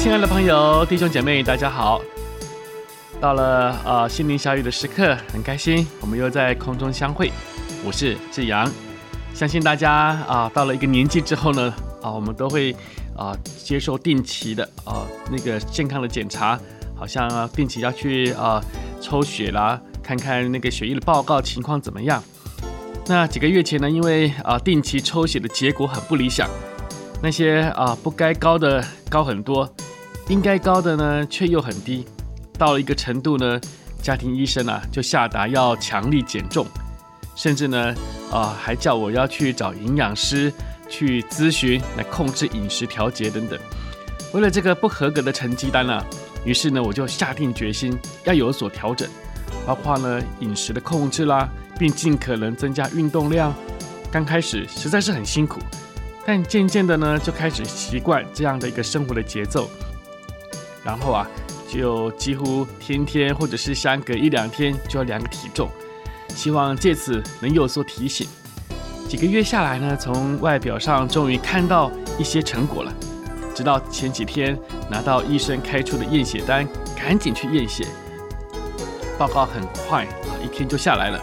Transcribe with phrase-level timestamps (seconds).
[0.00, 2.00] 亲爱的朋友、弟兄姐妹，大家好！
[3.20, 7.30] 到了呃心灵小雨的时刻，很开心，我们又在空中相会。
[7.84, 8.66] 我是志阳。
[9.34, 9.92] 相信大家
[10.26, 12.74] 啊，到了一个年纪之后呢，啊，我们都会
[13.14, 16.58] 啊接受定期的啊那个健康的检查，
[16.96, 18.58] 好像定期要去啊
[19.02, 22.24] 抽血啦，看看那个血液的报告情况怎么样。
[23.06, 26.48] 那几个月前呢，因为啊定期抽血的结果很不理想，
[27.22, 29.70] 那些啊不该高的高很多，
[30.30, 32.06] 应该高的呢却又很低，
[32.56, 33.60] 到了一个程度呢，
[34.00, 36.64] 家庭医生啊就下达要强力减重。
[37.34, 37.92] 甚至呢，
[38.30, 40.52] 啊，还叫我要去找营养师
[40.88, 43.58] 去咨询，来控制饮食调节等等。
[44.32, 46.04] 为了这个不合格的成绩单啊，
[46.44, 49.08] 于是呢，我就下定决心要有所调整，
[49.66, 53.52] 包括呢饮食的控制啦，并尽可能增加运动量。
[54.12, 55.58] 刚开始实在是很辛苦，
[56.24, 59.68] 但渐渐的呢，就开始习惯这样的一个生活的节奏。
[60.84, 61.28] 然后啊，
[61.68, 65.68] 就几乎天天或者是相隔一两天就要量个体重。
[66.28, 68.26] 希望借此能有所提醒。
[69.08, 72.92] 几个月下来呢，从外表上终于看到一些成果了。
[73.54, 74.56] 直到前几天
[74.88, 77.84] 拿到医生开出的验血单，赶紧去验血。
[79.18, 81.20] 报告很快啊，一天就下来了。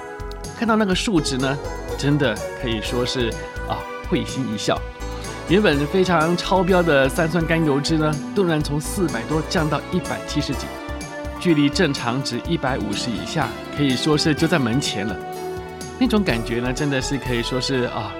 [0.60, 1.58] 看到那个数值呢，
[1.98, 3.30] 真的可以说是
[3.68, 4.80] 啊，会心一笑。
[5.50, 10.67] 原本非常超标的三酸甘油酯呢，突然从四百多降到一百七十几。
[11.39, 15.16] 距离正常值一百五十以下，可以说是就在门前了。
[15.98, 18.11] 那种感觉呢，真的是可以说是啊，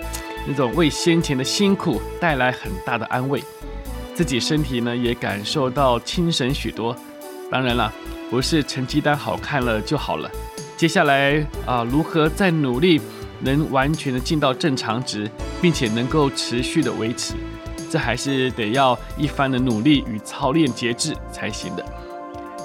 [0.47, 3.44] 那种为先前的辛苦带来很大的安慰，
[4.16, 6.96] 自己身体呢也感受到轻省许多。
[7.52, 7.91] 当然了，
[8.29, 10.31] 不是成绩单好看了就好了。
[10.78, 13.02] 接下来啊，如何再努力
[13.40, 15.30] 能完全的进到正常值，
[15.62, 17.34] 并且能够持续的维持，
[17.90, 21.86] 这还是得要一番的努力与操练节制才行的。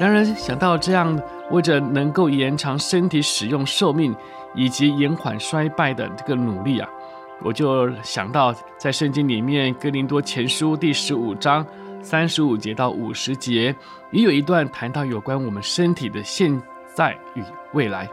[0.00, 4.14] 然而想到这样，为着能够延长身体使用寿命
[4.54, 6.88] 以及延缓衰败的这个努力啊，
[7.42, 11.64] 我就想到在圣经里面《哥林多前书》第十五章
[12.02, 13.74] 三十五节到五十节，
[14.10, 16.60] 也有一段谈到有关我们身体的现
[16.94, 17.42] 在与
[17.74, 18.08] 未来。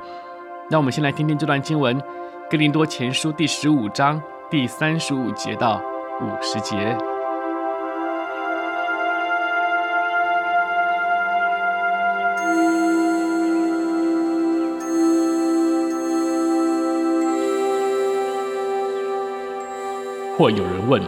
[0.70, 2.00] 那我们先来听听这段经文，
[2.50, 5.80] 《格林多前书》第十五章第三十五节到
[6.20, 6.98] 五十节。
[20.36, 21.00] 或有人问：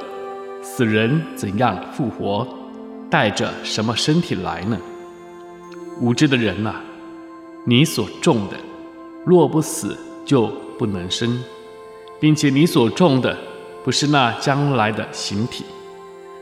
[0.62, 2.48] 死人怎样复活？
[3.10, 4.78] 带着什么身体来呢？
[6.00, 6.80] 无知的人啊，
[7.66, 8.56] 你所种的，
[9.26, 11.44] 若不死，就不能生，
[12.20, 13.38] 并且你所种的，
[13.84, 15.64] 不是那将来的形体，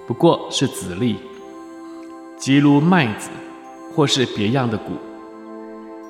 [0.07, 1.16] 不过是籽粒，
[2.38, 3.29] 即如麦子，
[3.95, 4.94] 或是别样的谷。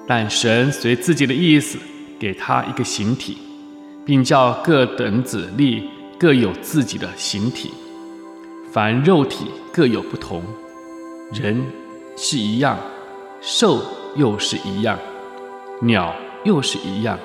[0.07, 1.77] 但神随自己的意思，
[2.19, 3.37] 给他一个形体，
[4.05, 5.89] 并叫各等子粒。
[6.19, 7.71] 各有自己的形体，
[8.73, 10.43] 凡肉体各有不同，
[11.31, 11.65] 人
[12.17, 12.77] 是一样，
[13.39, 13.81] 兽
[14.17, 14.99] 又是一样，
[15.79, 16.13] 鸟
[16.43, 17.17] 又是一样，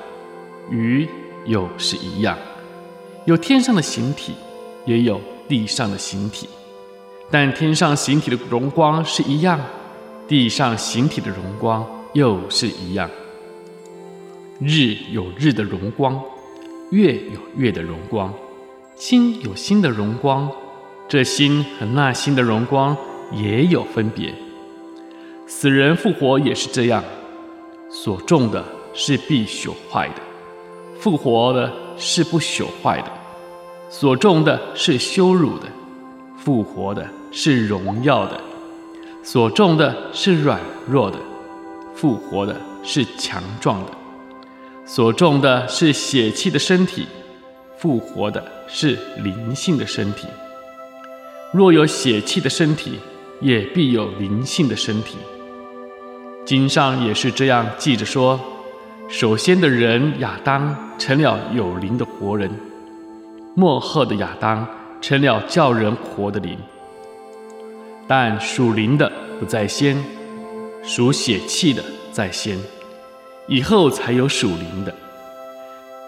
[0.69, 1.07] 鱼
[1.45, 2.37] 又是一样，
[3.25, 4.33] 有天上的形体，
[4.85, 6.47] 也有地上的形体，
[7.29, 9.59] 但天上形体的荣光是一样，
[10.27, 13.09] 地上形体的荣光又是一样。
[14.59, 16.19] 日有日的荣光，
[16.91, 18.33] 月有月的荣光。
[18.95, 20.49] 星有星的荣光，
[21.09, 22.95] 这星和那星的荣光
[23.33, 24.33] 也有分别。
[25.45, 27.03] 死人复活也是这样，
[27.89, 28.63] 所种的
[28.93, 30.21] 是必朽坏的，
[30.99, 33.07] 复活的是不朽坏的；
[33.89, 35.67] 所种的是羞辱的，
[36.37, 38.35] 复活的是荣耀的；
[39.23, 41.17] 所种的是软弱的，
[41.93, 43.91] 复活的是强壮的；
[44.85, 47.07] 所种的是血气的身体。
[47.77, 50.25] 复活的是灵性的身体。
[51.51, 52.99] 若有血气的身体，
[53.41, 55.17] 也必有灵性的身体。
[56.45, 58.39] 经上也是这样记着说：
[59.07, 62.49] 首先的人亚当成了有灵的活人，
[63.53, 64.67] 末后的亚当
[64.99, 66.57] 成了叫人活的灵。
[68.07, 70.03] 但属灵的不在先，
[70.83, 72.57] 属血气的在先，
[73.47, 74.93] 以后才有属灵的。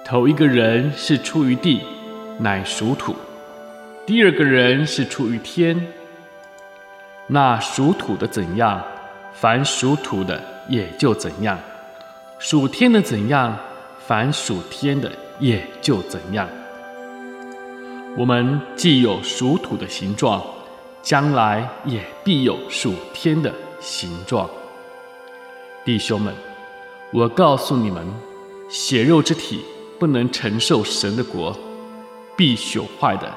[0.03, 1.81] 头一个人是出于地，
[2.39, 3.13] 乃属土；
[4.07, 5.79] 第二个人是出于天。
[7.27, 8.83] 那属土的怎样，
[9.33, 11.57] 凡属土的也就怎样；
[12.39, 13.57] 属天的怎样，
[14.05, 16.47] 凡属天的也就怎样。
[18.17, 20.41] 我们既有属土的形状。
[21.03, 23.49] 将来也必有属天的
[23.79, 24.49] 形状。
[25.85, 26.33] 弟兄们，
[27.13, 28.05] 我告诉你们，
[28.67, 29.63] 血肉之体
[29.97, 31.57] 不能承受神的国，
[32.35, 33.33] 必朽坏的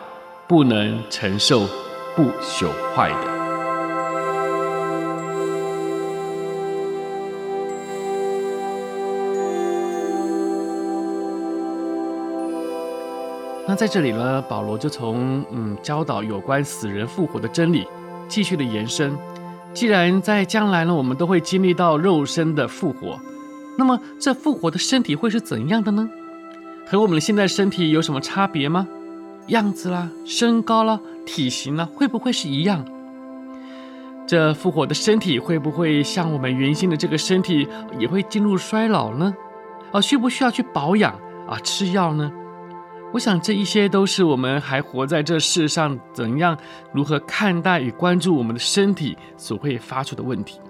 [0.48, 1.60] 不能承受
[2.16, 3.39] 不朽坏的。
[13.68, 17.86] 那在这里呢，保罗就从嗯教导有关死人复活的真理，
[18.26, 19.16] 继续的延伸。
[19.72, 23.20] 既然在将来呢，我们都会经历到肉身的复活，
[23.78, 26.08] 那么这复活的身体会是怎样的呢？
[26.86, 28.88] 和我们现在身体有什么差别吗？
[29.46, 32.84] 样子啦、身高啦、体型呢，会不会是一样？
[34.26, 37.68] 这复活的身体会不会像我们原先的这个身体
[37.98, 39.32] 也会进入衰老呢？
[39.92, 41.12] 啊，需不需要去保养
[41.48, 41.56] 啊？
[41.62, 42.32] 吃药呢？
[43.12, 46.56] 我想这一些都是我们还活在这世上，怎样
[46.92, 50.60] 如何看待与关注我们的身体所会发出的问题。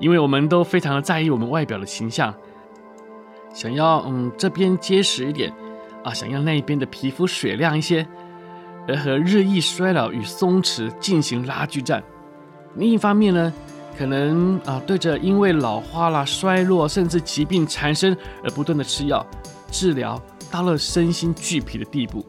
[0.00, 2.34] 因为我们都非常的在意我们外表的形象，
[3.52, 5.52] 想要嗯这边结实一点
[6.02, 8.06] 啊，想要那一边的皮肤水亮一些，
[8.88, 12.02] 而和日益衰老与松弛进行拉锯战。
[12.76, 13.52] 另一方面呢，
[13.96, 19.24] 可能啊对着因为老化啦、衰弱甚至疾病缠身而不断的吃药
[19.70, 20.20] 治疗。
[20.54, 22.24] 到了身心俱疲的地步，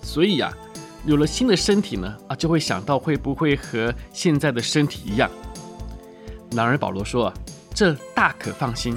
[0.00, 0.56] 所以呀、啊，
[1.04, 5.30] 有了新的身体呢，啊，就会想到会不会和现在的身体一样。
[6.52, 7.34] 然而保罗说啊，
[7.74, 8.96] 这大可放心，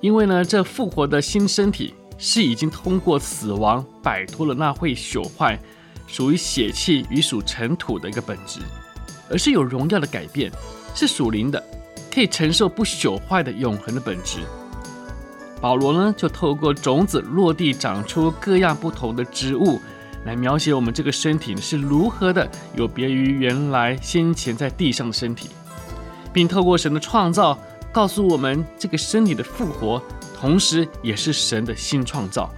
[0.00, 5.60] 因为呢，这复活的新身体是已经通过死亡摆脱了那会朽坏、
[6.06, 8.60] 属于血气与属尘土的一个本质，
[9.28, 10.50] 而是有荣耀的改变，
[10.94, 11.62] 是属灵的，
[12.10, 14.38] 可以承受不朽坏的永恒的本质。
[15.62, 19.80] 保罗呢，就透过种子落地长出各样不同的植物，
[20.24, 25.50] 来描写我们这个身体是如何的有别于原来先前在地上的身体，
[26.32, 27.56] 并透过神的创造，
[27.92, 30.02] 告诉我们这个身体的复活，
[30.36, 32.52] 同时也是神的新创造。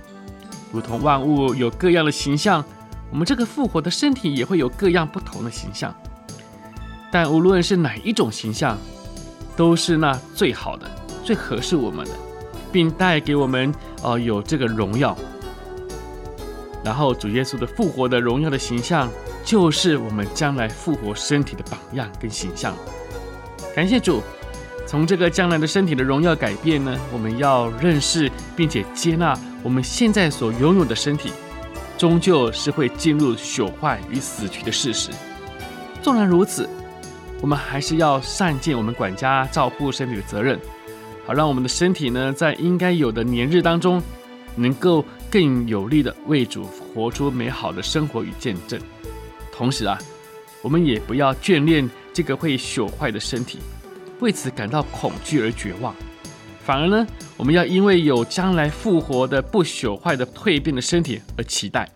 [0.72, 2.64] 如同万物有各样的形象，
[3.10, 5.94] 我们这个复活的身体也会有各样不同的形象。
[7.12, 8.78] 但无论是哪一种形象，
[9.54, 10.90] 都是那最好的、
[11.22, 12.12] 最合适我们的。
[12.74, 13.72] 并带给我们，
[14.02, 15.16] 呃，有这个荣耀。
[16.84, 19.08] 然后主耶稣的复活的荣耀的形象，
[19.44, 22.74] 就是我们将来复活身体的榜样跟形象。
[23.76, 24.20] 感谢主，
[24.88, 31.32] 从这个将来的身体的荣耀改变呢，我们要认识并且接纳我们现在所拥有的身体，
[31.96, 35.10] 终究是会进入朽坏与死去的事实。
[36.02, 36.68] 纵然如此，
[37.40, 40.58] 我们还是要善尽我们管家照顾身体的责任。
[41.26, 44.02] 好，让我们的身体呢，在应该有的年日当中，
[44.56, 48.78] 能够更有力的为主活出美好的生活与见证。
[49.50, 49.98] 同时啊，
[50.62, 53.58] 我们也不要眷恋这个会朽坏的身体，
[54.20, 55.94] 为此感到恐惧而绝望。
[56.62, 61.90] 反而呢，我们要因为有将来复活的不朽坏的蜕变的身体而期待，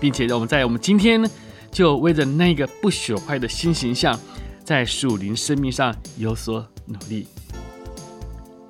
[0.00, 1.28] 并且让我们在我们今天呢，
[1.70, 4.18] 就为着那个不朽坏的新形象，
[4.64, 7.26] 在属灵生命上有所努力。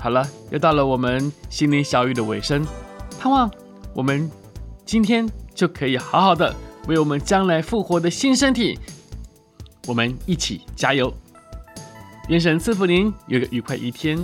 [0.07, 2.65] 好了，又到了我们心灵小雨的尾声，
[3.19, 3.51] 盼望
[3.93, 4.31] 我们
[4.85, 6.55] 今天就可以好好的
[6.87, 8.79] 为我们将来复活的新身体，
[9.89, 11.13] 我们一起加油。
[12.29, 14.17] 愿神赐福您有个愉快一天。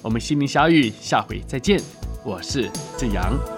[0.00, 1.78] 我们心灵小雨下回再见，
[2.24, 3.57] 我是正阳。